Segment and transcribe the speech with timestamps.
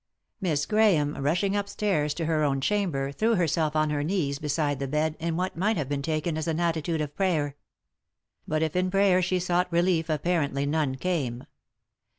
[0.41, 4.87] Miss Grahame, rushing upstairs to her own chamber, threw herself on her knees beside the
[4.87, 7.55] bed in what might have been taken as an attitude of prayer.
[8.47, 11.43] But if in prayer she sought relief apparently none came.